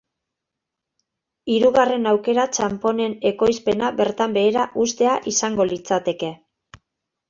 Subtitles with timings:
[1.55, 6.37] Hirugarren aukera txanponen ekoizpena bertan behera uztea izango litzateke.